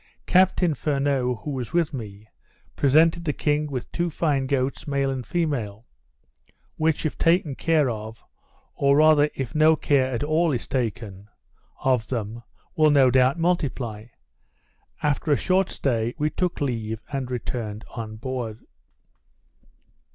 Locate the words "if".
7.05-7.19, 9.35-9.53